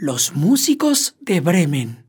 Los 0.00 0.32
músicos 0.32 1.16
de 1.18 1.40
Bremen. 1.40 2.08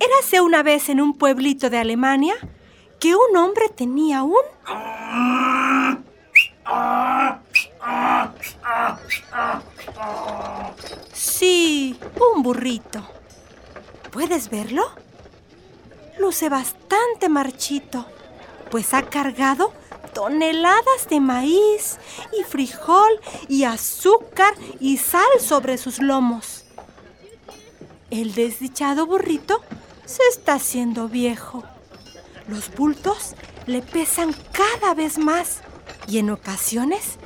Érase 0.00 0.40
una 0.40 0.64
vez 0.64 0.88
en 0.88 1.00
un 1.00 1.16
pueblito 1.16 1.70
de 1.70 1.78
Alemania 1.78 2.34
que 2.98 3.14
un 3.14 3.36
hombre 3.36 3.68
tenía 3.68 4.24
un... 4.24 4.34
Sí, 11.12 11.96
un 12.34 12.42
burrito. 12.42 13.06
¿Puedes 14.10 14.50
verlo? 14.50 14.82
Luce 16.18 16.48
bastante 16.48 17.28
marchito, 17.28 18.04
pues 18.68 18.94
ha 18.94 19.02
cargado 19.02 19.72
toneladas 20.12 21.08
de 21.08 21.20
maíz 21.20 21.98
y 22.38 22.44
frijol 22.44 23.20
y 23.48 23.64
azúcar 23.64 24.54
y 24.80 24.96
sal 24.96 25.28
sobre 25.40 25.78
sus 25.78 25.98
lomos. 25.98 26.64
El 28.10 28.34
desdichado 28.34 29.06
burrito 29.06 29.60
se 30.04 30.22
está 30.30 30.54
haciendo 30.54 31.08
viejo. 31.08 31.64
Los 32.48 32.74
bultos 32.74 33.34
le 33.66 33.80
pesan 33.80 34.34
cada 34.52 34.94
vez 34.94 35.18
más 35.18 35.60
y 36.08 36.18
en 36.18 36.30
ocasiones 36.30 37.18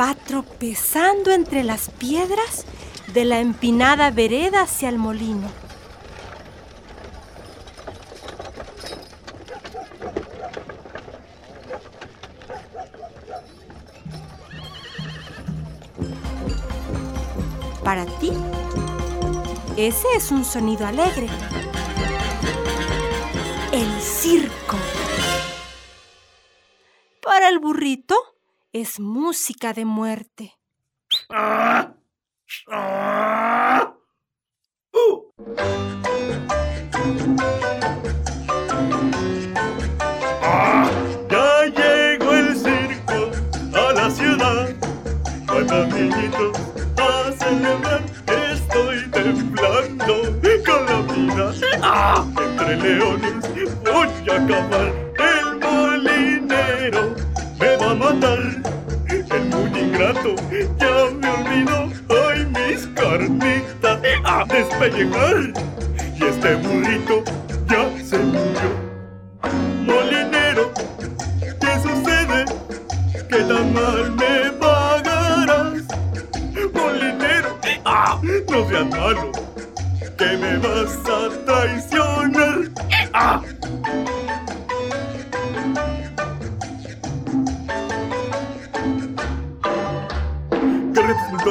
va 0.00 0.14
tropezando 0.14 1.30
entre 1.30 1.62
las 1.62 1.90
piedras 1.90 2.64
de 3.12 3.24
la 3.24 3.40
empinada 3.40 4.10
vereda 4.10 4.62
hacia 4.62 4.88
el 4.88 4.98
molino. 4.98 5.61
Para 17.92 18.06
ti, 18.06 18.32
ese 19.76 20.06
es 20.16 20.30
un 20.30 20.46
sonido 20.46 20.86
alegre. 20.86 21.28
El 23.70 24.00
circo. 24.00 24.78
Para 27.20 27.50
el 27.50 27.58
burrito, 27.58 28.16
es 28.72 28.98
música 28.98 29.74
de 29.74 29.84
muerte. 29.84 30.58
Ya 41.28 41.66
llegó 41.76 42.32
el 42.32 42.56
circo 42.56 43.30
a 43.76 43.92
la 43.92 44.10
ciudad. 44.10 44.74
Estoy 47.52 49.10
temblando 49.10 50.14
con 50.64 50.86
la 50.86 50.98
vida. 51.12 52.24
Entre 52.38 52.76
leones 52.78 53.44
voy 53.84 54.08
a 54.30 54.36
acabar. 54.36 54.92
El 55.18 55.58
molinero 55.60 57.14
me 57.60 57.76
va 57.76 57.90
a 57.90 57.94
matar. 57.94 58.42
El 59.08 59.44
muy 59.50 59.80
ingrato 59.80 60.34
ya 60.78 61.10
me 61.20 61.28
olvidó. 61.28 61.80
Hoy 62.08 62.46
mis 62.46 62.86
carnitas 62.94 64.00
a 64.24 64.44
despellejar. 64.46 65.52
Y 66.18 66.24
este 66.24 66.54
burrito 66.54 67.22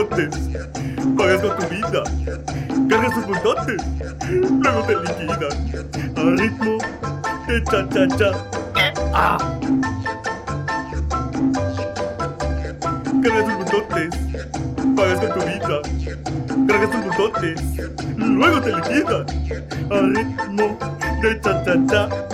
Bultotes, 0.01 0.49
pagas 1.15 1.41
con 1.41 1.57
tu 1.57 1.67
vida. 1.75 2.03
Carga 2.89 3.13
tus 3.13 3.25
bultotes, 3.27 3.83
luego 4.31 4.83
te 4.83 4.95
liquidan. 4.95 6.17
Al 6.17 6.37
ritmo 6.39 6.77
de 7.47 7.63
cha 7.65 7.87
cha 7.89 8.07
cha. 8.17 8.31
¡Ah! 9.13 9.37
Carga 13.21 13.45
tus 13.45 13.55
bultotes, 13.57 14.15
pagas 14.95 15.19
con 15.19 15.29
tu 15.33 15.45
vida. 15.45 15.81
Carga 16.67 16.91
tus 16.91 17.05
bultotes, 17.05 17.61
luego 18.17 18.61
te 18.61 18.75
liquidan. 18.75 19.25
Al 19.91 20.15
ritmo 20.15 20.79
de 21.21 21.41
cha 21.41 21.63
cha 21.63 21.75
cha. 21.87 22.30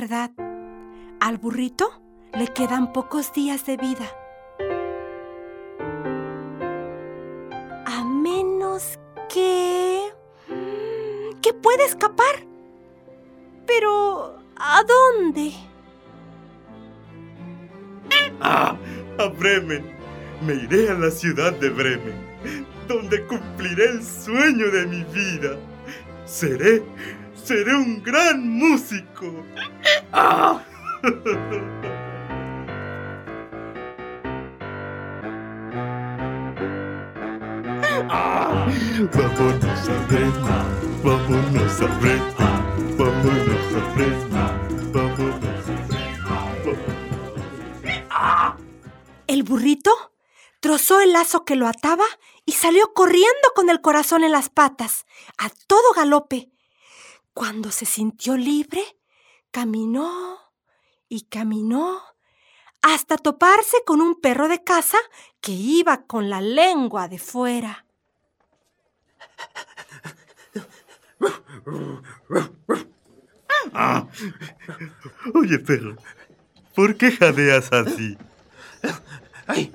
Verdad, 0.00 0.30
al 1.18 1.38
burrito 1.38 1.90
le 2.32 2.46
quedan 2.46 2.92
pocos 2.92 3.32
días 3.32 3.66
de 3.66 3.76
vida. 3.76 4.06
A 7.84 8.04
menos 8.04 9.00
que... 9.28 10.02
que 11.42 11.52
pueda 11.52 11.84
escapar. 11.84 12.46
Pero... 13.66 14.38
¿a 14.56 14.84
dónde? 14.84 15.52
¡Ah! 18.40 18.76
A 19.18 19.26
Bremen. 19.26 19.84
Me 20.42 20.54
iré 20.54 20.90
a 20.90 20.94
la 20.94 21.10
ciudad 21.10 21.52
de 21.54 21.70
Bremen, 21.70 22.20
donde 22.86 23.26
cumpliré 23.26 23.86
el 23.86 24.04
sueño 24.04 24.70
de 24.70 24.86
mi 24.86 25.02
vida. 25.12 25.56
Seré, 26.24 26.84
seré 27.34 27.74
un 27.74 28.00
gran 28.02 28.48
músico. 28.48 29.44
¡Ah! 30.12 30.64
Vámonos 39.12 39.88
a 39.88 40.06
Bremen, 40.08 40.32
vámonos 41.04 41.80
a 41.80 41.86
Bremen, 41.98 42.96
vámonos 42.96 43.74
a 43.74 43.94
Bremen, 43.94 44.92
vámonos 44.92 45.68
a 45.68 45.76
Bremen. 45.86 46.08
El 49.26 49.42
burrito 49.42 49.90
trozó 50.60 51.00
el 51.00 51.12
lazo 51.12 51.44
que 51.44 51.54
lo 51.54 51.66
ataba 51.66 52.04
y 52.44 52.52
salió 52.52 52.92
corriendo 52.94 53.52
con 53.54 53.70
el 53.70 53.80
corazón 53.80 54.24
en 54.24 54.32
las 54.32 54.48
patas, 54.48 55.06
a 55.36 55.50
todo 55.66 55.92
galope. 55.94 56.50
Cuando 57.34 57.70
se 57.70 57.84
sintió 57.84 58.36
libre, 58.36 58.97
caminó 59.50 60.38
y 61.08 61.22
caminó 61.22 62.00
hasta 62.82 63.16
toparse 63.16 63.78
con 63.84 64.00
un 64.00 64.20
perro 64.20 64.48
de 64.48 64.62
casa 64.62 64.98
que 65.40 65.52
iba 65.52 66.04
con 66.06 66.30
la 66.30 66.40
lengua 66.40 67.08
de 67.08 67.18
fuera. 67.18 67.84
Ah. 73.74 74.06
Oye, 75.34 75.58
perro, 75.58 75.96
¿por 76.74 76.96
qué 76.96 77.12
jadeas 77.12 77.72
así? 77.72 78.16
Ay, 79.46 79.72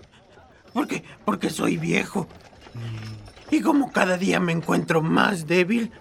porque, 0.73 1.03
porque 1.25 1.49
soy 1.49 1.77
viejo. 1.77 2.27
Y 3.51 3.61
como 3.61 3.91
cada 3.91 4.17
día 4.17 4.39
me 4.39 4.51
encuentro 4.51 5.01
más 5.01 5.45
débil, 5.45 5.91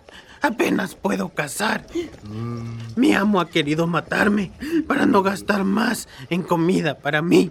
apenas 0.42 0.94
puedo 0.94 1.30
cazar. 1.30 1.86
Mi 2.96 3.14
amo 3.14 3.40
ha 3.40 3.48
querido 3.48 3.86
matarme 3.86 4.52
para 4.86 5.06
no 5.06 5.22
gastar 5.22 5.64
más 5.64 6.08
en 6.28 6.42
comida 6.42 6.98
para 6.98 7.22
mí. 7.22 7.50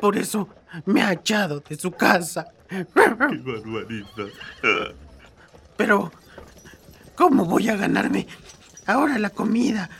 Por 0.00 0.16
eso 0.16 0.48
me 0.86 1.02
ha 1.02 1.12
echado 1.12 1.60
de 1.60 1.76
su 1.76 1.90
casa. 1.90 2.46
¡Qué 2.68 2.86
barbaridad! 2.94 4.28
Pero, 5.76 6.12
¿cómo 7.14 7.44
voy 7.44 7.68
a 7.68 7.76
ganarme 7.76 8.26
ahora 8.86 9.18
la 9.18 9.30
comida? 9.30 9.90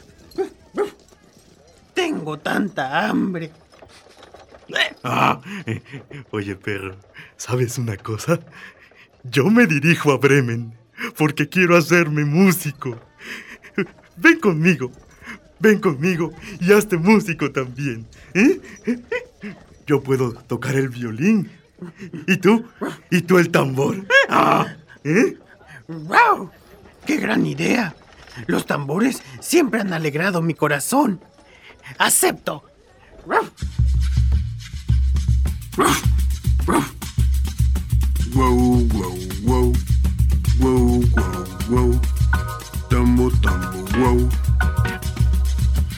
Tengo 1.94 2.38
tanta 2.38 3.06
hambre. 3.08 3.52
Ah, 5.04 5.40
eh, 5.66 5.82
oye, 6.30 6.56
perro, 6.56 6.96
¿sabes 7.36 7.76
una 7.76 7.96
cosa? 7.96 8.38
Yo 9.24 9.44
me 9.50 9.66
dirijo 9.66 10.12
a 10.12 10.18
Bremen 10.18 10.74
porque 11.16 11.48
quiero 11.48 11.76
hacerme 11.76 12.24
músico. 12.24 12.98
Ven 14.16 14.38
conmigo, 14.40 14.90
ven 15.58 15.78
conmigo 15.78 16.32
y 16.60 16.72
hazte 16.72 16.96
músico 16.96 17.50
también. 17.50 18.06
¿eh? 18.34 18.60
Yo 19.86 20.02
puedo 20.02 20.32
tocar 20.32 20.74
el 20.74 20.88
violín. 20.88 21.50
¿Y 22.26 22.36
tú? 22.36 22.64
¿Y 23.10 23.22
tú 23.22 23.38
el 23.38 23.50
tambor? 23.50 23.96
¿Eh? 25.04 25.36
¡Wow! 25.88 26.50
¡Qué 27.06 27.16
gran 27.16 27.44
idea! 27.46 27.96
Los 28.46 28.66
tambores 28.66 29.22
siempre 29.40 29.80
han 29.80 29.92
alegrado 29.92 30.42
mi 30.42 30.54
corazón. 30.54 31.20
¡Acepto! 31.98 32.64
Wow, 38.34 38.81
wow, 39.52 39.72
wow. 40.60 41.02
Wow, 41.14 41.44
wow. 41.68 42.00
Tambo, 42.88 43.30
tambo, 43.42 43.84
wow. 43.98 44.28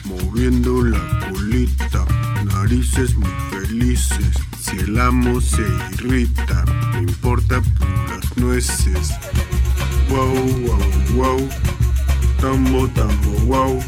Moviendo 0.05 0.83
la 0.83 0.99
colita, 1.29 2.05
narices 2.43 3.15
muy 3.15 3.29
felices. 3.51 4.35
Si 4.59 4.77
el 4.77 4.99
amo 4.99 5.39
se 5.39 5.61
irrita, 5.93 6.65
me 6.93 6.99
importa 6.99 7.61
las 8.09 8.37
nueces. 8.37 9.13
Wow, 10.09 10.33
wow, 10.65 10.79
wow. 11.15 11.49
Tambo, 12.41 12.87
tambo. 12.89 13.31
Wow, 13.45 13.79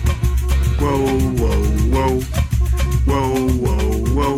wow, 0.79 1.07
wow. 1.39 2.23
Wow, 3.05 3.47
wow, 3.57 4.03
wow. 4.15 4.37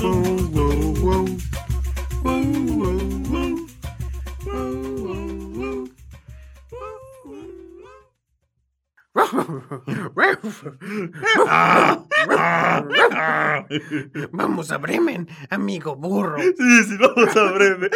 wow, 0.00 0.48
wow. 0.52 0.57
Vamos 14.32 14.72
a 14.72 14.78
Bremen, 14.78 15.28
amigo 15.48 15.94
burro. 15.94 16.38
Sí, 16.38 16.52
sí, 16.56 16.96
vamos 16.98 17.36
a 17.36 17.52
Bremen. 17.52 17.90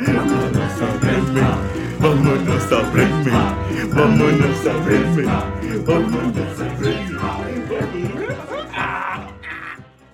Vámonos 0.00 0.80
a 0.80 0.88
Bremen, 0.98 1.44
vámonos 2.00 2.72
a 2.72 2.80
Bremen, 2.90 3.34
vámonos 3.94 4.66
a 4.66 4.72
Bremen, 4.84 5.28
vámonos 5.84 6.60
a 6.60 6.62
Bremen. 6.78 7.18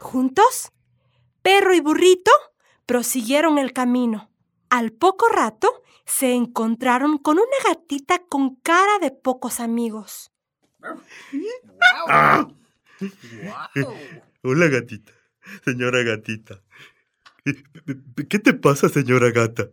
Juntos, 0.00 0.72
perro 1.42 1.72
y 1.74 1.80
burrito 1.80 2.32
prosiguieron 2.86 3.58
el 3.58 3.72
camino. 3.72 4.30
Al 4.70 4.92
poco 4.92 5.28
rato 5.28 5.82
se 6.04 6.32
encontraron 6.32 7.18
con 7.18 7.38
una 7.38 7.56
gatita 7.68 8.20
con 8.28 8.56
cara 8.56 8.98
de 9.00 9.10
pocos 9.10 9.60
amigos. 9.60 10.32
Hola, 14.42 14.68
gatita. 14.68 15.12
Señora 15.64 16.02
gatita. 16.02 16.62
¿Qué 18.28 18.38
te 18.38 18.54
pasa, 18.54 18.88
señora 18.88 19.30
gata? 19.30 19.68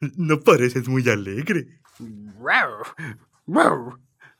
No 0.00 0.40
pareces 0.40 0.88
muy 0.88 1.08
alegre. 1.08 1.80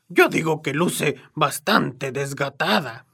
Yo 0.09 0.29
digo 0.29 0.61
que 0.61 0.73
luce 0.73 1.15
bastante 1.33 2.11
desgatada. 2.11 3.05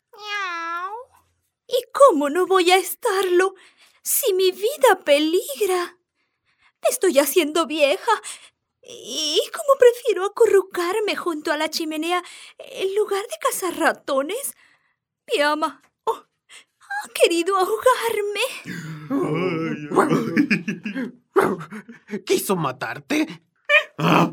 ¿Y 1.68 1.84
cómo 1.92 2.30
no 2.30 2.48
voy 2.48 2.72
a 2.72 2.78
estarlo 2.78 3.56
si 4.08 4.34
mi 4.34 4.52
vida 4.52 5.04
peligra? 5.04 5.98
Me 6.82 6.90
estoy 6.90 7.20
haciendo 7.20 7.68
vieja. 7.68 8.12
¿Y 8.82 9.42
cómo 9.52 9.78
prefiero 9.78 10.26
acurrucarme 10.26 11.18
junto 11.18 11.52
a 11.52 11.58
la 11.58 11.70
chimenea 11.70 12.24
en 12.58 12.96
lugar 12.96 13.22
de 13.24 13.36
cazar 13.42 13.78
ratones? 13.78 14.56
Mi 15.30 15.42
ama 15.42 15.82
oh, 16.06 16.16
ha 16.16 17.10
querido 17.22 17.58
ahogarme. 17.58 18.40
¿Quiso 22.26 22.56
matarte? 22.56 23.28
Ah, 23.98 24.32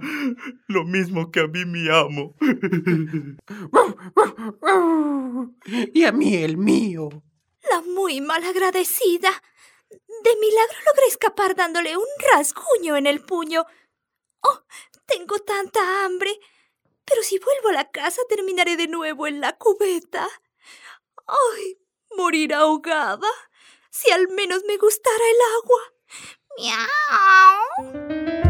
lo 0.69 0.85
mismo 0.85 1.33
que 1.33 1.41
a 1.41 1.49
mí 1.49 1.65
mi 1.65 1.89
amo. 1.89 2.37
Y 5.93 6.05
a 6.05 6.13
mí 6.13 6.37
el 6.37 6.59
mío. 6.59 7.09
La 7.71 7.81
muy 7.81 8.21
malagradecida. 8.21 9.31
De 10.25 10.35
milagro 10.37 10.79
logré 10.87 11.07
escapar 11.09 11.55
dándole 11.55 11.99
un 11.99 12.07
rasguño 12.33 12.97
en 12.97 13.07
el 13.07 13.23
puño. 13.23 13.67
Oh, 14.41 14.63
tengo 15.05 15.39
tanta 15.41 16.03
hambre. 16.03 16.41
Pero 17.05 17.23
si 17.23 17.39
vuelvo 17.39 17.69
a 17.69 17.73
la 17.73 17.91
casa 17.91 18.23
terminaré 18.27 18.79
de 18.79 18.89
nuevo 18.89 19.27
en 19.27 19.43
la 19.43 19.59
cubeta. 19.59 20.27
¡Ay! 21.27 21.79
Morir 22.17 22.55
ahogada. 22.55 23.29
Si 23.91 24.11
al 24.13 24.29
menos 24.29 24.63
me 24.67 24.79
gustara 24.79 25.25
el 25.31 25.41
agua. 25.59 25.83
¡Miau! 26.57 28.44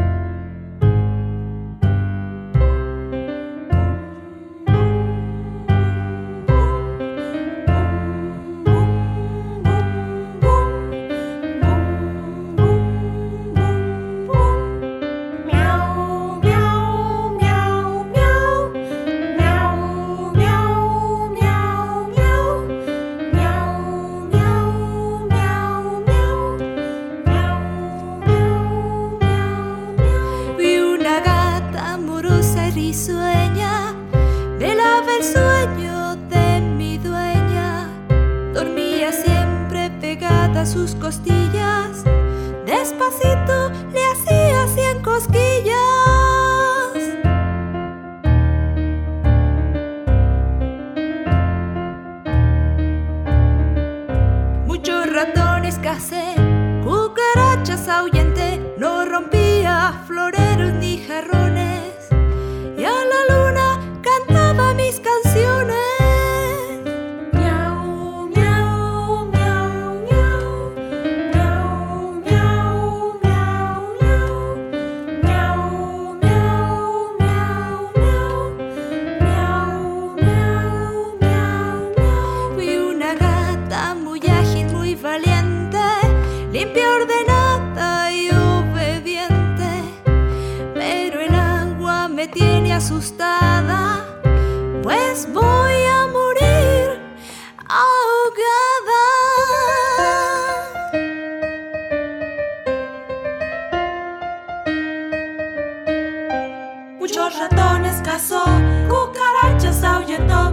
Muchos 107.16 107.38
ratones 107.38 108.02
cazó, 108.02 108.42
cucarachas 108.88 109.84
ahuyentó, 109.84 110.52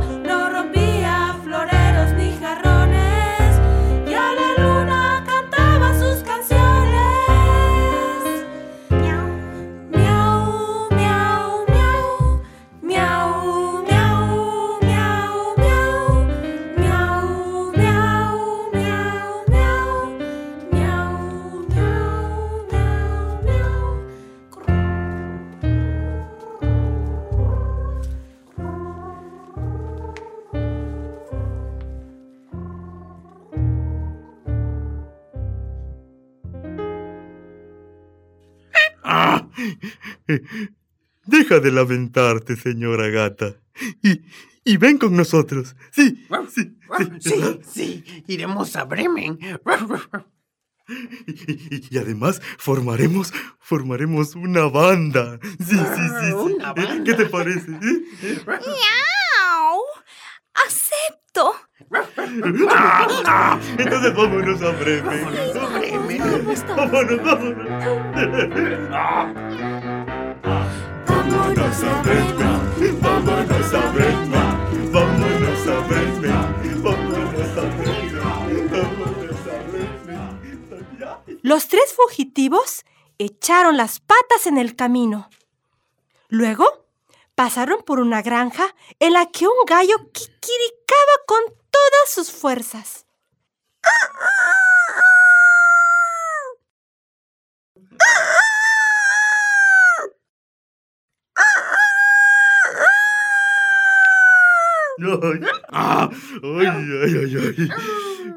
Deja 41.25 41.59
de 41.59 41.71
lamentarte, 41.71 42.55
señora 42.55 43.09
gata. 43.09 43.55
Y, 44.01 44.21
y 44.65 44.77
ven 44.77 44.97
con 44.97 45.15
nosotros. 45.15 45.75
Sí, 45.91 46.25
sí, 46.49 46.75
sí. 47.19 47.21
Sí, 47.21 47.59
sí, 47.71 48.03
iremos 48.27 48.75
a 48.75 48.83
Bremen. 48.85 49.37
Y, 49.41 49.45
y- 51.31 51.87
y 51.91 51.97
además 51.97 52.41
formaremos, 52.57 53.33
formaremos 53.59 54.35
una 54.35 54.65
banda. 54.67 55.39
Sí, 55.59 55.59
sí, 55.59 55.75
sí. 55.77 56.09
sí. 56.27 56.33
Una 56.33 56.73
banda. 56.73 57.03
¿Qué 57.05 57.13
te 57.13 57.25
parece? 57.27 57.69
¡Miau! 57.71 59.79
¡Acepto! 60.53 60.90
Entonces 63.77 64.15
vámonos 64.15 64.61
a 64.61 64.71
Bremen. 64.71 65.25
Vamos 65.53 66.65
todos. 66.65 66.77
Vámonos, 66.77 67.23
vámonos. 67.23 67.67
Vámonos 71.07 71.83
a 71.83 72.01
Bremen. 72.01 73.01
Vámonos 73.01 73.73
a 73.73 73.91
Bremen. 73.91 74.91
Vámonos 74.91 75.67
a 75.67 75.79
Bremen. 75.87 76.81
Vámonos 76.81 77.57
a 77.57 77.61
Bremen. 77.77 78.69
Vámonos 78.71 79.47
a 79.47 79.55
Bremen. 79.71 81.39
Los 81.41 81.67
tres 81.67 81.93
fugitivos 81.93 82.85
echaron 83.17 83.75
las 83.75 83.99
patas 83.99 84.47
en 84.47 84.57
el 84.57 84.75
camino. 84.75 85.29
Luego 86.29 86.80
pasaron 87.41 87.81
por 87.81 87.99
una 87.99 88.21
granja 88.21 88.75
en 88.99 89.13
la 89.13 89.31
que 89.31 89.47
un 89.47 89.65
gallo 89.65 89.95
quiquiricaba 90.13 91.15
con 91.25 91.39
todas 91.71 92.13
sus 92.13 92.31
fuerzas. 92.31 93.07
Ay, 105.01 105.39
ay, 106.43 106.67
ay, 106.67 107.13
ay, 107.17 107.37
ay. 107.57 107.69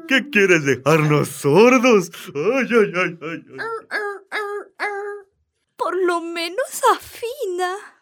¿Qué 0.07 0.31
quieres 0.31 0.65
dejarnos 0.65 1.27
sordos? 1.27 2.09
Ay, 2.33 2.67
ay, 2.71 2.91
ay, 2.95 3.17
ay, 3.21 3.45
ay. 3.51 3.67
Por 5.75 5.95
lo 5.95 6.21
menos 6.21 6.81
afina. 6.91 7.94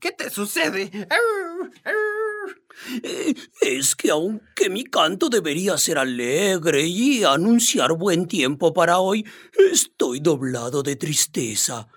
¿Qué 0.00 0.12
te 0.12 0.30
sucede? 0.30 0.90
Es 3.60 3.94
que 3.94 4.10
aunque 4.10 4.70
mi 4.70 4.84
canto 4.84 5.28
debería 5.28 5.76
ser 5.76 5.98
alegre 5.98 6.86
y 6.86 7.24
anunciar 7.24 7.92
buen 7.92 8.26
tiempo 8.26 8.72
para 8.72 8.98
hoy, 8.98 9.26
estoy 9.72 10.20
doblado 10.20 10.82
de 10.82 10.96
tristeza. 10.96 11.88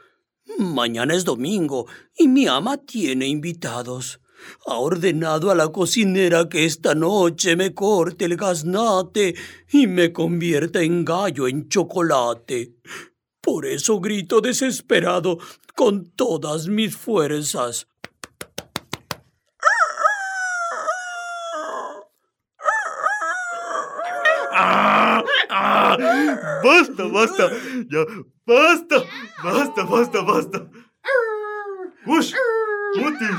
Mañana 0.57 1.15
es 1.15 1.23
domingo 1.23 1.87
y 2.17 2.27
mi 2.27 2.47
ama 2.47 2.77
tiene 2.77 3.27
invitados. 3.27 4.19
Ha 4.65 4.77
ordenado 4.77 5.51
a 5.51 5.55
la 5.55 5.69
cocinera 5.69 6.49
que 6.49 6.65
esta 6.65 6.93
noche 6.95 7.55
me 7.55 7.73
corte 7.73 8.25
el 8.25 8.35
gaznate 8.35 9.35
y 9.71 9.87
me 9.87 10.11
convierta 10.11 10.81
en 10.81 11.05
gallo 11.05 11.47
en 11.47 11.69
chocolate. 11.69 12.73
Por 13.43 13.65
eso 13.65 13.99
grito 13.99 14.39
desesperado 14.39 15.37
con 15.75 16.09
todas 16.11 16.69
mis 16.69 16.95
fuerzas. 16.95 17.87
Ah, 24.53 25.21
ah, 25.49 25.97
basta, 26.63 27.03
basta. 27.03 27.49
Ya, 27.91 28.05
basta. 28.45 29.03
Basta, 29.43 29.83
basta, 29.83 30.21
basta. 30.21 30.69
Ush, 32.05 32.33
mutis. 32.95 33.37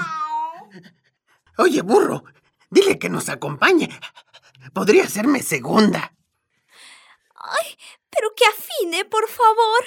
Oye, 1.56 1.80
burro, 1.80 2.24
dile 2.68 2.98
que 2.98 3.08
nos 3.08 3.30
acompañe. 3.30 3.88
Podría 4.74 5.04
hacerme 5.04 5.42
segunda. 5.42 6.12
Ay, 7.34 7.78
pero 8.14 8.28
que 8.36 8.44
afine, 8.46 9.04
por 9.04 9.28
favor. 9.28 9.84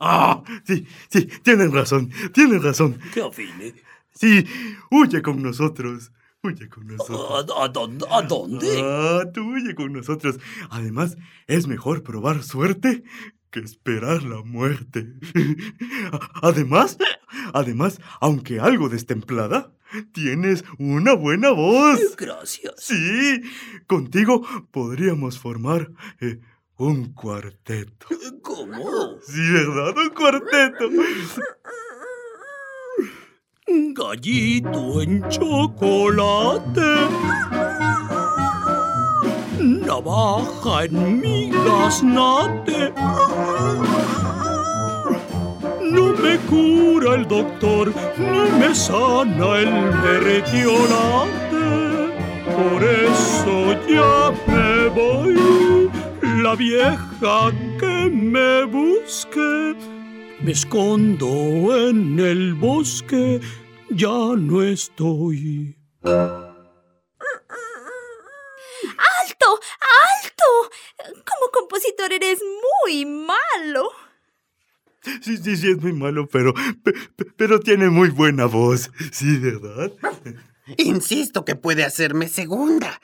Ah, 0.00 0.42
sí, 0.64 0.86
sí, 1.10 1.26
tienes 1.42 1.70
razón, 1.72 2.10
tienes 2.32 2.62
razón. 2.62 2.98
Que 3.14 3.22
afine. 3.22 3.74
Sí, 4.14 4.44
huye 4.90 5.22
con 5.22 5.42
nosotros. 5.42 6.12
Huye 6.42 6.68
con 6.70 6.86
nosotros. 6.86 7.46
¿A, 7.54 7.64
a 7.64 7.68
dónde? 7.68 8.06
¿A 8.10 8.22
dónde? 8.22 8.80
Ah, 8.82 9.22
tú 9.32 9.42
huye 9.52 9.74
con 9.74 9.92
nosotros. 9.92 10.38
Además, 10.70 11.16
es 11.46 11.66
mejor 11.66 12.02
probar 12.02 12.42
suerte 12.42 13.02
que 13.50 13.60
esperar 13.60 14.22
la 14.22 14.42
muerte. 14.42 15.06
Además, 16.42 16.96
además, 17.52 18.00
aunque 18.20 18.60
algo 18.60 18.88
destemplada, 18.88 19.72
tienes 20.12 20.64
una 20.78 21.14
buena 21.14 21.50
voz. 21.50 22.16
Gracias. 22.16 22.74
Sí, 22.78 23.42
contigo 23.86 24.46
podríamos 24.70 25.38
formar 25.38 25.90
eh, 26.20 26.40
un 26.80 27.12
cuarteto. 27.12 28.06
¿Cómo? 28.42 29.18
Sí, 29.22 29.52
¿verdad? 29.52 29.94
Un 29.98 30.10
cuarteto. 30.10 30.88
Gallito 33.66 35.02
en 35.02 35.28
chocolate. 35.28 36.80
Navaja 39.60 40.84
en 40.84 41.20
mi 41.20 41.50
gaznate. 41.50 42.94
No 45.82 46.14
me 46.14 46.38
cura 46.48 47.14
el 47.16 47.28
doctor, 47.28 47.92
ni 48.16 48.58
me 48.58 48.74
sana 48.74 49.58
el 49.58 49.70
meretiolate. 50.02 51.60
Por 52.56 52.82
eso 52.82 53.74
ya 53.86 54.32
me 54.46 54.88
voy. 54.88 55.59
La 56.42 56.54
vieja 56.54 57.52
que 57.78 58.10
me 58.10 58.64
busque. 58.64 59.76
Me 60.42 60.52
escondo 60.52 61.26
en 61.88 62.18
el 62.18 62.54
bosque, 62.54 63.40
ya 63.90 64.08
no 64.36 64.62
estoy. 64.62 65.76
¡Alto! 66.02 66.40
¡Alto! 70.16 70.70
Como 71.26 71.50
compositor 71.52 72.10
eres 72.12 72.40
muy 72.84 73.04
malo. 73.04 73.90
Sí, 75.22 75.36
sí, 75.38 75.56
sí, 75.56 75.70
es 75.72 75.80
muy 75.82 75.92
malo, 75.92 76.26
pero, 76.28 76.54
pe- 76.54 76.92
pe- 77.16 77.26
pero 77.36 77.60
tiene 77.60 77.88
muy 77.90 78.08
buena 78.10 78.46
voz. 78.46 78.90
Sí, 79.12 79.36
¿verdad? 79.38 79.92
Insisto 80.78 81.44
que 81.44 81.54
puede 81.56 81.84
hacerme 81.84 82.28
segunda. 82.28 83.00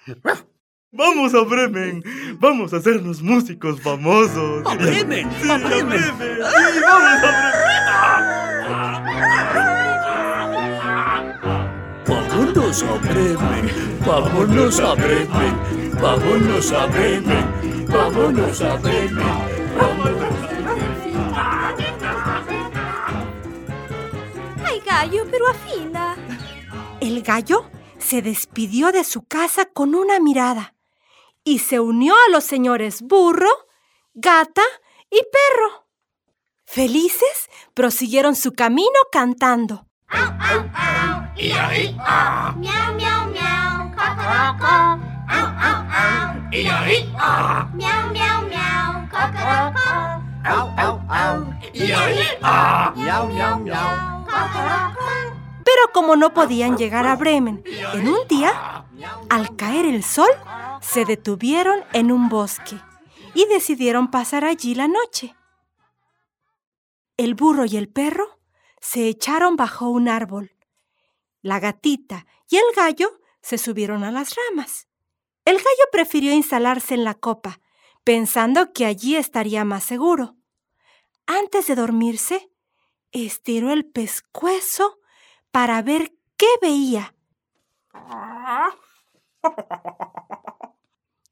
Vamos 0.96 1.34
a 1.34 1.42
Bremen. 1.42 2.02
Vamos 2.38 2.72
a 2.72 2.78
hacernos 2.78 3.22
músicos 3.22 3.80
famosos. 3.80 4.66
¡A 4.66 4.74
Bremen! 4.74 5.28
Sí, 5.40 5.50
¡A 5.50 5.58
Bremen! 5.58 6.00
Sí, 6.00 6.80
vamos 6.82 7.22
a 7.24 7.56
Vámonos 12.66 12.82
a 12.82 12.94
Bremen, 12.98 14.00
vámonos 14.04 14.80
a 14.80 14.94
Bremen, 14.94 15.94
vámonos 16.00 16.72
a 16.72 16.86
Bremen, 16.86 17.86
vámonos 17.88 18.60
a 18.60 18.76
Bremen. 18.76 19.26
Ay, 24.64 24.82
gallo, 24.86 25.26
pero 25.30 25.48
afina. 25.48 26.16
El 27.00 27.22
gallo 27.22 27.64
se 27.98 28.22
despidió 28.22 28.92
de 28.92 29.04
su 29.04 29.22
casa 29.22 29.64
con 29.64 29.94
una 29.94 30.20
mirada 30.20 30.75
y 31.46 31.60
se 31.60 31.78
unió 31.78 32.12
a 32.12 32.32
los 32.32 32.44
señores 32.44 33.02
burro, 33.02 33.48
gata 34.14 34.64
y 35.08 35.20
perro. 35.20 35.86
Felices, 36.64 37.48
prosiguieron 37.72 38.34
su 38.34 38.52
camino 38.52 38.98
cantando. 39.12 39.86
Pero 55.64 55.92
como 55.92 56.16
no 56.16 56.34
podían 56.34 56.76
llegar 56.76 57.06
a 57.06 57.14
Bremen 57.14 57.62
en 57.94 58.08
un 58.08 58.26
día, 58.28 58.75
al 59.28 59.56
caer 59.56 59.86
el 59.86 60.02
sol, 60.02 60.30
se 60.80 61.04
detuvieron 61.04 61.80
en 61.92 62.12
un 62.12 62.28
bosque 62.28 62.80
y 63.34 63.46
decidieron 63.46 64.10
pasar 64.10 64.44
allí 64.44 64.74
la 64.74 64.88
noche. 64.88 65.34
El 67.16 67.34
burro 67.34 67.64
y 67.64 67.76
el 67.76 67.88
perro 67.88 68.38
se 68.80 69.08
echaron 69.08 69.56
bajo 69.56 69.88
un 69.88 70.08
árbol. 70.08 70.56
La 71.42 71.60
gatita 71.60 72.26
y 72.48 72.56
el 72.56 72.64
gallo 72.74 73.20
se 73.42 73.58
subieron 73.58 74.04
a 74.04 74.10
las 74.10 74.34
ramas. 74.34 74.88
El 75.44 75.56
gallo 75.56 75.88
prefirió 75.92 76.32
instalarse 76.32 76.94
en 76.94 77.04
la 77.04 77.14
copa, 77.14 77.60
pensando 78.04 78.72
que 78.72 78.84
allí 78.84 79.16
estaría 79.16 79.64
más 79.64 79.84
seguro. 79.84 80.36
Antes 81.26 81.66
de 81.66 81.74
dormirse, 81.74 82.50
estiró 83.12 83.72
el 83.72 83.86
pescuezo 83.86 84.98
para 85.50 85.82
ver 85.82 86.12
qué 86.36 86.48
veía. 86.60 87.14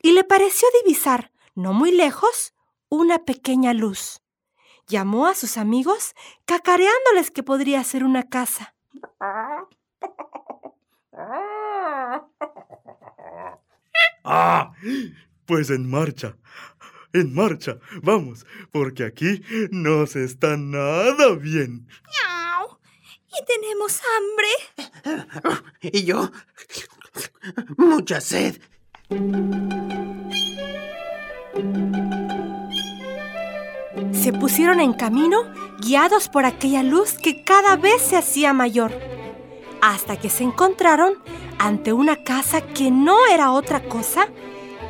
Y 0.00 0.12
le 0.12 0.24
pareció 0.24 0.68
divisar, 0.82 1.32
no 1.54 1.72
muy 1.72 1.90
lejos, 1.90 2.54
una 2.88 3.24
pequeña 3.24 3.72
luz. 3.72 4.22
Llamó 4.86 5.26
a 5.26 5.34
sus 5.34 5.56
amigos, 5.56 6.14
cacareándoles 6.44 7.30
que 7.30 7.42
podría 7.42 7.82
ser 7.84 8.04
una 8.04 8.22
casa. 8.24 8.74
¡Ah! 14.24 14.72
Pues 15.46 15.70
en 15.70 15.88
marcha. 15.88 16.36
En 17.12 17.34
marcha. 17.34 17.78
Vamos, 18.02 18.46
porque 18.72 19.04
aquí 19.04 19.42
no 19.70 20.06
se 20.06 20.24
está 20.24 20.56
nada 20.56 21.34
bien. 21.36 21.86
Y 23.38 23.44
tenemos 23.46 24.00
hambre. 24.16 24.48
Y 25.80 26.04
yo, 26.04 26.30
mucha 27.76 28.20
sed. 28.20 28.60
Se 34.12 34.32
pusieron 34.32 34.80
en 34.80 34.94
camino, 34.94 35.42
guiados 35.80 36.28
por 36.28 36.44
aquella 36.46 36.82
luz 36.82 37.14
que 37.14 37.44
cada 37.44 37.76
vez 37.76 38.00
se 38.00 38.16
hacía 38.16 38.52
mayor, 38.52 38.92
hasta 39.82 40.18
que 40.18 40.30
se 40.30 40.44
encontraron 40.44 41.14
ante 41.58 41.92
una 41.92 42.24
casa 42.24 42.62
que 42.62 42.90
no 42.90 43.26
era 43.26 43.52
otra 43.52 43.84
cosa 43.88 44.28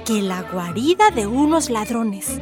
que 0.05 0.23
la 0.23 0.43
guarida 0.43 1.11
de 1.11 1.27
unos 1.27 1.71
ladrones. 1.71 2.39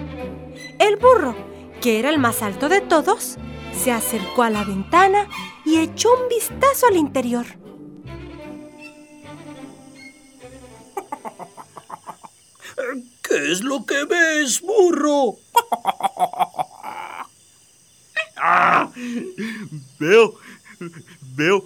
El 0.78 0.96
burro, 0.96 1.34
que 1.82 1.98
era 1.98 2.08
el 2.10 2.20
más 2.20 2.42
alto 2.42 2.68
de 2.68 2.80
todos, 2.80 3.38
se 3.76 3.90
acercó 3.90 4.44
a 4.44 4.50
la 4.50 4.62
ventana 4.62 5.26
y 5.64 5.78
echó 5.78 6.10
un 6.14 6.28
vistazo 6.28 6.86
al 6.86 6.96
interior. 6.96 7.44
¿Qué 13.22 13.50
es 13.50 13.62
lo 13.62 13.84
que 13.84 14.04
ves, 14.04 14.60
burro? 14.60 15.38
¡Ah! 18.36 18.88
Veo, 19.98 20.34
veo, 21.36 21.64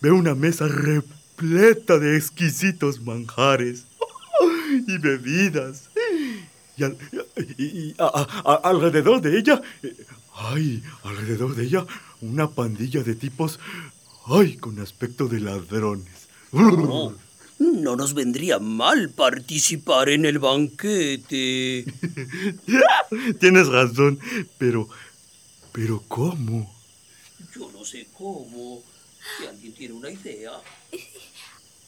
veo 0.00 0.14
una 0.14 0.34
mesa 0.34 0.66
repleta 0.68 1.98
de 1.98 2.16
exquisitos 2.16 3.00
manjares 3.00 3.84
y 4.86 4.98
bebidas. 4.98 5.87
Y, 6.78 6.84
al- 6.84 6.96
y- 7.58 7.64
y 7.64 7.94
a- 7.98 8.04
a- 8.06 8.52
a- 8.52 8.60
alrededor 8.70 9.20
de 9.20 9.38
ella, 9.38 9.60
eh, 9.82 9.96
ay, 10.34 10.82
alrededor 11.02 11.54
de 11.56 11.64
ella, 11.64 11.84
una 12.20 12.48
pandilla 12.50 13.02
de 13.02 13.14
tipos, 13.14 13.58
ay, 14.26 14.56
con 14.56 14.78
aspecto 14.80 15.26
de 15.28 15.40
ladrones. 15.40 16.28
No, 16.52 17.14
no 17.58 17.96
nos 17.96 18.14
vendría 18.14 18.58
mal 18.60 19.10
participar 19.10 20.08
en 20.10 20.24
el 20.24 20.38
banquete. 20.38 21.84
Tienes 23.40 23.66
razón, 23.68 24.18
pero, 24.58 24.88
pero 25.72 26.02
¿cómo? 26.08 26.72
Yo 27.54 27.70
no 27.72 27.84
sé 27.84 28.06
cómo. 28.16 28.82
Si 29.38 29.46
alguien 29.46 29.72
tiene 29.74 29.94
una 29.94 30.10
idea. 30.10 30.52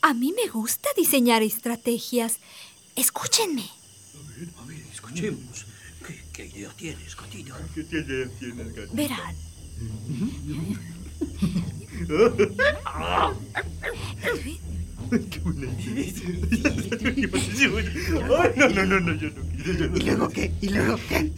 A 0.03 0.15
mí 0.15 0.33
me 0.33 0.51
gusta 0.51 0.89
diseñar 0.97 1.43
estrategias. 1.43 2.39
Escúchenme. 2.97 3.69
A 4.59 4.65
ver, 4.67 4.83
escuchemos. 5.11 5.67
¿Qué, 6.07 6.23
qué 6.33 6.47
idea 6.47 6.71
tienes, 6.77 7.17
gatita? 7.17 7.57
¿Qué 7.75 7.85
tienes, 7.85 8.39
tienes, 8.39 8.75
gatito? 8.75 8.95
Verán. 8.95 9.35
Qué 15.31 15.41
buena 15.41 15.67
idea. 15.83 16.13
Ay, 18.39 18.51
no, 18.57 18.69
no, 18.69 18.85
no, 18.87 19.01
no, 19.01 19.15
yo 19.15 19.31
no 19.31 19.43
quiero, 19.43 19.73
yo 19.75 19.89
no 19.89 19.97
¿Y 19.97 20.01
luego 20.01 20.29
qué? 20.29 20.53
¿Y 20.61 20.69
luego 20.69 20.97
qué? 21.09 21.33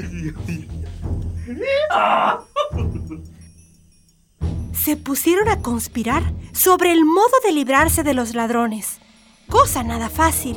Se 4.74 4.96
pusieron 4.96 5.48
a 5.48 5.60
conspirar 5.60 6.32
sobre 6.52 6.92
el 6.92 7.04
modo 7.04 7.32
de 7.44 7.52
librarse 7.52 8.02
de 8.02 8.14
los 8.14 8.34
ladrones. 8.34 8.98
Cosa 9.48 9.82
nada 9.82 10.10
fácil. 10.10 10.56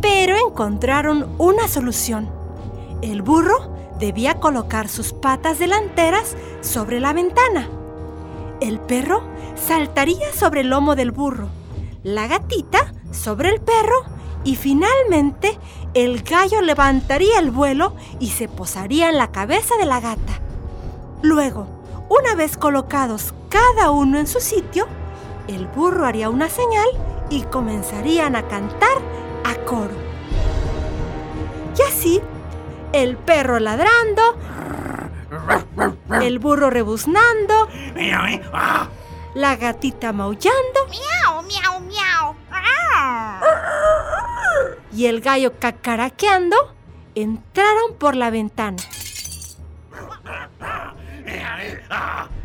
Pero 0.00 0.36
encontraron 0.48 1.28
una 1.38 1.68
solución. 1.68 2.30
El 3.02 3.22
burro 3.22 3.74
debía 3.98 4.40
colocar 4.40 4.88
sus 4.88 5.12
patas 5.12 5.58
delanteras 5.58 6.36
sobre 6.62 7.00
la 7.00 7.12
ventana. 7.12 7.68
El 8.60 8.80
perro 8.80 9.22
saltaría 9.56 10.32
sobre 10.32 10.62
el 10.62 10.70
lomo 10.70 10.96
del 10.96 11.10
burro, 11.10 11.48
la 12.02 12.26
gatita 12.26 12.92
sobre 13.10 13.50
el 13.50 13.60
perro 13.60 14.02
y 14.44 14.56
finalmente 14.56 15.58
el 15.94 16.22
gallo 16.22 16.62
levantaría 16.62 17.38
el 17.38 17.50
vuelo 17.50 17.94
y 18.18 18.28
se 18.28 18.48
posaría 18.48 19.10
en 19.10 19.18
la 19.18 19.32
cabeza 19.32 19.76
de 19.76 19.86
la 19.86 20.00
gata. 20.00 20.40
Luego, 21.22 21.66
una 22.08 22.34
vez 22.34 22.56
colocados 22.56 23.34
cada 23.48 23.90
uno 23.90 24.18
en 24.18 24.26
su 24.26 24.40
sitio, 24.40 24.86
el 25.48 25.66
burro 25.66 26.06
haría 26.06 26.30
una 26.30 26.48
señal 26.48 26.86
y 27.28 27.42
comenzarían 27.42 28.36
a 28.36 28.48
cantar 28.48 28.88
a 29.50 29.54
coro. 29.64 29.94
Y 31.78 31.82
así, 31.82 32.20
el 32.92 33.16
perro 33.16 33.58
ladrando, 33.58 34.36
el 36.20 36.38
burro 36.38 36.70
rebuznando, 36.70 37.68
la 39.34 39.56
gatita 39.56 40.12
maullando 40.12 40.86
Miau, 40.88 41.42
miau, 41.42 41.80
miau. 41.80 42.36
y 44.92 45.06
el 45.06 45.20
gallo 45.20 45.58
cacaraqueando, 45.58 46.74
entraron 47.14 47.94
por 47.98 48.16
la 48.16 48.30
ventana. 48.30 48.82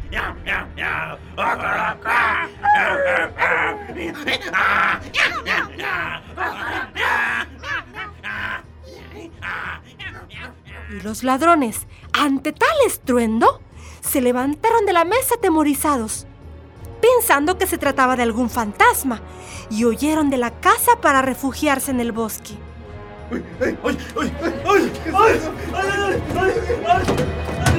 Y 10.92 11.02
los 11.02 11.24
ladrones, 11.24 11.88
ante 12.14 12.54
tal 12.54 12.70
estruendo, 12.86 13.60
se 14.02 14.22
levantaron 14.22 14.86
de 14.86 14.94
la 14.94 15.04
mesa 15.04 15.36
atemorizados, 15.38 16.28
pensando 17.02 17.58
que 17.58 17.68
se 17.68 17.78
trataba 17.78 18.16
de 18.16 18.24
algún 18.24 18.50
fantasma, 18.50 19.22
y 19.70 19.86
huyeron 19.86 20.30
de 20.30 20.38
la 20.38 20.52
casa 20.52 21.02
para 21.02 21.22
refugiarse 21.22 21.92
en 21.92 22.00
el 22.00 22.12
bosque. 22.12 22.54
¡Ay, 23.32 23.44
ay, 23.62 23.78
ay, 23.84 24.32
ay, 24.66 24.92
ay! 25.14 25.42
¡Ay, 26.36 26.52
ay, 26.88 27.75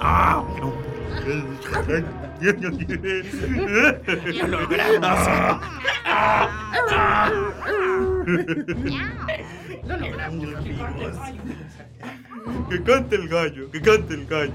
ay, 0.00 0.44
ay! 0.58 2.04
¡Ah! 8.92 9.26
¡Lo 9.84 9.96
logramos! 9.96 10.48
¡Que 12.68 12.82
cante 12.82 13.16
el 13.16 13.28
gallo! 13.28 13.70
¡Que 13.70 13.80
cante 13.80 14.14
el 14.14 14.26
gallo! 14.26 14.52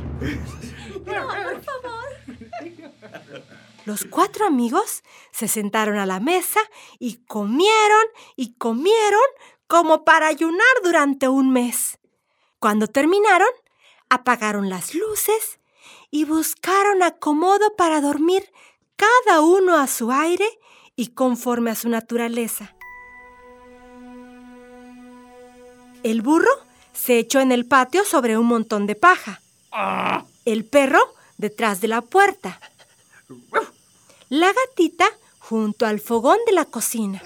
Los 3.86 4.06
cuatro 4.06 4.46
amigos 4.46 5.04
se 5.32 5.48
sentaron 5.48 5.98
a 5.98 6.06
la 6.06 6.20
mesa 6.20 6.62
y 7.00 7.26
comieron 7.26 8.06
y 8.36 8.56
comieron 8.56 9.22
como 9.68 10.06
para 10.06 10.28
ayunar 10.28 10.76
durante 10.84 11.28
un 11.28 11.52
mes. 11.52 12.00
Cuando 12.60 12.88
terminaron, 12.88 13.50
apagaron 14.14 14.70
las 14.70 14.94
luces 14.94 15.60
y 16.12 16.26
buscaron 16.26 17.02
acomodo 17.02 17.76
para 17.76 18.00
dormir 18.00 18.52
cada 18.96 19.42
uno 19.42 19.78
a 19.78 19.88
su 19.88 20.12
aire 20.12 20.48
y 20.96 21.08
conforme 21.08 21.72
a 21.72 21.76
su 21.76 21.90
naturaleza. 21.90 22.76
El 26.04 26.22
burro 26.22 26.52
se 26.94 27.18
echó 27.18 27.40
en 27.40 27.52
el 27.52 27.66
patio 27.66 28.06
sobre 28.06 28.38
un 28.38 28.46
montón 28.46 28.86
de 28.86 28.96
paja. 28.96 29.42
El 30.46 30.66
perro 30.66 31.00
detrás 31.38 31.82
de 31.82 31.88
la 31.88 32.02
puerta. 32.02 32.60
La 34.30 34.54
gatita 34.54 35.08
junto 35.40 35.88
al 35.88 36.00
fogón 36.00 36.38
de 36.46 36.52
la 36.52 36.66
cocina. 36.66 37.24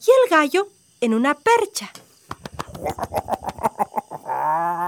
Y 0.00 0.10
el 0.24 0.30
gallo 0.30 0.68
en 1.00 1.12
una 1.12 1.34
percha. 1.34 1.92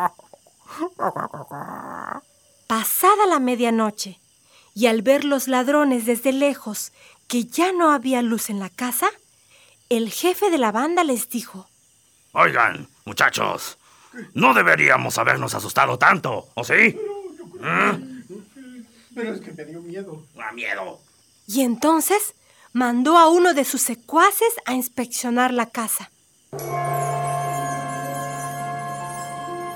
Pasada 2.66 3.26
la 3.26 3.38
medianoche, 3.40 4.18
y 4.74 4.86
al 4.86 5.02
ver 5.02 5.24
los 5.24 5.48
ladrones 5.48 6.06
desde 6.06 6.32
lejos 6.32 6.92
que 7.28 7.44
ya 7.44 7.72
no 7.72 7.90
había 7.90 8.22
luz 8.22 8.50
en 8.50 8.58
la 8.58 8.70
casa, 8.70 9.08
el 9.88 10.10
jefe 10.10 10.50
de 10.50 10.58
la 10.58 10.72
banda 10.72 11.04
les 11.04 11.28
dijo, 11.28 11.68
Oigan, 12.32 12.88
muchachos, 13.04 13.78
no 14.34 14.54
deberíamos 14.54 15.18
habernos 15.18 15.54
asustado 15.54 15.98
tanto, 15.98 16.48
¿o 16.54 16.64
sí? 16.64 16.96
Pero 19.14 19.32
es 19.32 19.40
que 19.40 19.52
me 19.52 19.64
dio 19.64 19.80
miedo. 19.80 20.24
¡A 20.42 20.52
miedo! 20.52 21.00
Y 21.46 21.60
entonces 21.60 22.34
mandó 22.72 23.16
a 23.16 23.28
uno 23.28 23.54
de 23.54 23.64
sus 23.64 23.82
secuaces 23.82 24.52
a 24.66 24.74
inspeccionar 24.74 25.52
la 25.52 25.66
casa. 25.70 26.10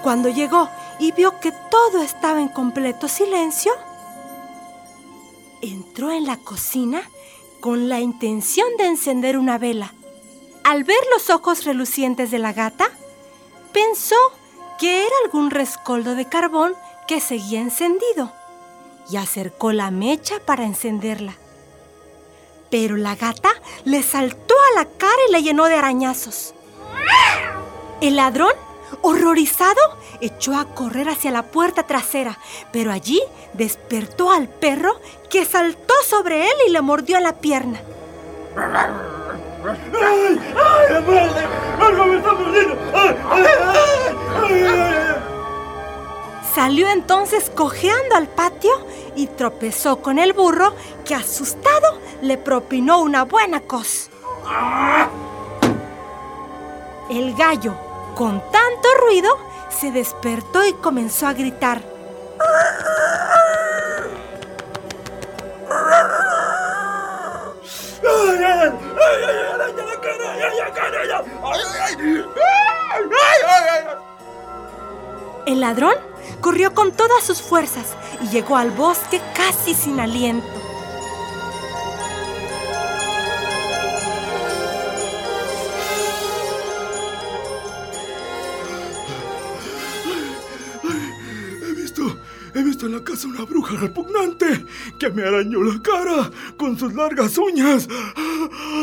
Cuando 0.03 0.29
llegó 0.29 0.69
y 0.99 1.13
vio 1.13 1.39
que 1.41 1.53
todo 1.71 2.03
estaba 2.03 2.41
en 2.41 2.49
completo 2.49 3.09
silencio, 3.09 3.73
entró 5.63 6.11
en 6.11 6.27
la 6.27 6.37
cocina 6.37 7.03
con 7.61 7.89
la 7.89 8.01
intención 8.01 8.69
de 8.79 8.87
encender 8.87 9.39
una 9.39 9.59
vela. 9.59 9.95
Al 10.65 10.85
ver 10.85 11.01
los 11.13 11.31
ojos 11.31 11.65
relucientes 11.65 12.31
de 12.31 12.39
la 12.39 12.53
gata, 12.53 12.91
pensó 13.73 14.17
que 14.79 15.07
era 15.07 15.15
algún 15.25 15.51
rescoldo 15.51 16.15
de 16.15 16.27
carbón 16.27 16.75
que 17.07 17.21
seguía 17.21 17.61
encendido 17.61 18.33
y 19.11 19.17
acercó 19.17 19.73
la 19.73 19.91
mecha 19.91 20.39
para 20.45 20.65
encenderla. 20.65 21.35
Pero 22.71 22.97
la 22.97 23.17
gata 23.17 23.51
le 23.85 24.03
saltó 24.03 24.55
a 24.55 24.79
la 24.79 24.85
cara 24.85 25.17
y 25.29 25.33
la 25.33 25.41
llenó 25.41 25.65
de 25.65 25.75
arañazos. 25.75 26.55
El 28.01 28.17
ladrón, 28.17 28.53
horrorizado, 29.03 29.81
echó 30.21 30.57
a 30.57 30.65
correr 30.75 31.09
hacia 31.09 31.31
la 31.31 31.45
puerta 31.45 31.83
trasera, 31.85 32.39
pero 32.73 32.93
allí 32.93 33.21
despertó 33.53 34.31
al 34.31 34.49
perro 34.49 35.01
que 35.31 35.45
saltó 35.45 35.95
sobre 36.05 36.45
él 36.47 36.57
y 36.67 36.71
le 36.71 36.81
mordió 36.81 37.21
la 37.21 37.35
pierna. 37.35 37.81
Salió 46.55 46.89
entonces 46.89 47.51
cojeando 47.55 48.17
al 48.17 48.27
patio 48.27 48.73
y 49.15 49.27
tropezó 49.29 50.01
con 50.01 50.19
el 50.19 50.33
burro 50.33 50.75
que 51.05 51.15
asustado 51.15 51.99
le 52.21 52.37
propinó 52.37 53.01
una 53.01 53.25
buena 53.25 53.61
cos. 53.61 54.11
El 57.11 57.35
gallo, 57.35 57.75
con 58.19 58.41
tanto 58.51 58.89
ruido, 59.07 59.31
se 59.71 59.93
despertó 59.93 60.67
y 60.67 60.73
comenzó 60.73 61.29
a 61.29 61.35
gritar. 61.35 61.81
El 75.47 75.61
ladrón 75.61 75.95
corrió 76.41 76.75
con 76.75 76.91
todas 76.91 77.23
sus 77.23 77.41
fuerzas 77.41 77.95
y 78.21 78.29
llegó 78.31 78.57
al 78.57 78.73
bosque 78.73 79.23
casi 79.37 79.75
sin 79.75 80.01
aliento. 80.01 80.68
Casa 93.19 93.29
una 93.29 93.45
bruja 93.45 93.75
repugnante 93.77 94.47
que 95.01 95.11
me 95.11 95.23
arañó 95.23 95.61
la 95.65 95.83
cara 95.83 96.31
con 96.57 96.79
sus 96.79 96.95
largas 96.95 97.37
uñas. 97.37 97.89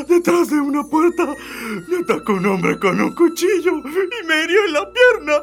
Detrás 0.10 0.50
de 0.50 0.60
una 0.60 0.84
puerta 0.84 1.26
me 1.88 1.98
atacó 2.00 2.34
un 2.34 2.46
hombre 2.46 2.78
con 2.78 3.00
un 3.00 3.16
cuchillo 3.16 3.78
y 3.78 4.28
me 4.28 4.44
hirió 4.44 4.66
en 4.66 4.74
la 4.74 4.92
pierna. 4.92 5.34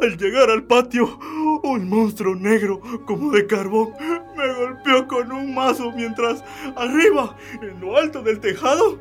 Al 0.00 0.16
llegar 0.16 0.50
al 0.50 0.62
patio, 0.62 1.18
un 1.62 1.88
monstruo 1.88 2.34
negro 2.34 2.80
como 3.04 3.30
de 3.32 3.46
carbón 3.46 3.90
me 4.36 4.54
golpeó 4.54 5.06
con 5.06 5.30
un 5.30 5.54
mazo 5.54 5.92
mientras 5.92 6.42
arriba, 6.76 7.36
en 7.60 7.78
lo 7.80 7.98
alto 7.98 8.22
del 8.22 8.40
tejado, 8.40 8.98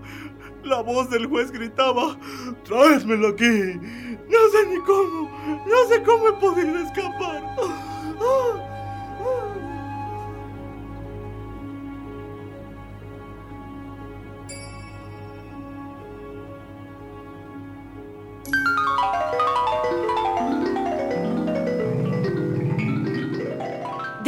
la 0.64 0.82
voz 0.82 1.10
del 1.10 1.28
juez 1.28 1.52
gritaba, 1.52 2.18
tráesmelo 2.66 3.30
aquí. 3.30 3.46
No 3.46 4.50
sé 4.52 4.68
ni 4.70 4.80
cómo, 4.82 5.32
no 5.66 5.88
sé 5.88 6.04
cómo 6.04 6.28
he 6.28 6.34
podido 6.34 6.78
escapar. 6.80 7.89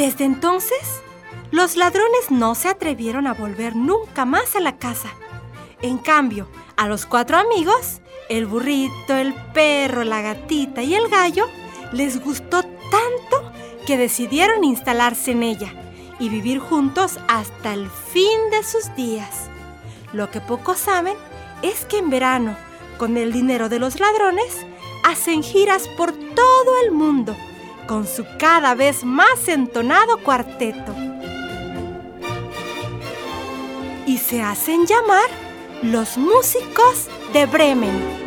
Desde 0.01 0.25
entonces, 0.25 1.01
los 1.51 1.75
ladrones 1.75 2.31
no 2.31 2.55
se 2.55 2.69
atrevieron 2.69 3.27
a 3.27 3.35
volver 3.35 3.75
nunca 3.75 4.25
más 4.25 4.55
a 4.55 4.59
la 4.59 4.77
casa. 4.77 5.09
En 5.83 5.99
cambio, 5.99 6.47
a 6.75 6.87
los 6.87 7.05
cuatro 7.05 7.37
amigos, 7.37 8.01
el 8.27 8.47
burrito, 8.47 9.13
el 9.13 9.35
perro, 9.53 10.03
la 10.03 10.23
gatita 10.23 10.81
y 10.81 10.95
el 10.95 11.07
gallo, 11.07 11.45
les 11.91 12.19
gustó 12.19 12.63
tanto 12.63 13.50
que 13.85 13.97
decidieron 13.97 14.63
instalarse 14.63 15.31
en 15.31 15.43
ella 15.43 15.73
y 16.19 16.29
vivir 16.29 16.59
juntos 16.59 17.19
hasta 17.27 17.73
el 17.73 17.89
fin 17.89 18.39
de 18.51 18.63
sus 18.63 18.95
días. 18.95 19.49
Lo 20.13 20.29
que 20.29 20.41
pocos 20.41 20.77
saben 20.77 21.15
es 21.61 21.85
que 21.85 21.97
en 21.97 22.09
verano, 22.09 22.55
con 22.97 23.17
el 23.17 23.31
dinero 23.31 23.69
de 23.69 23.79
los 23.79 23.99
ladrones, 23.99 24.65
hacen 25.03 25.43
giras 25.43 25.87
por 25.97 26.11
todo 26.11 26.83
el 26.85 26.91
mundo 26.91 27.35
con 27.87 28.07
su 28.07 28.25
cada 28.37 28.75
vez 28.75 29.03
más 29.03 29.47
entonado 29.47 30.17
cuarteto. 30.23 30.95
Y 34.05 34.17
se 34.17 34.41
hacen 34.41 34.85
llamar 34.85 35.29
los 35.81 36.17
músicos 36.17 37.09
de 37.33 37.45
Bremen. 37.45 38.21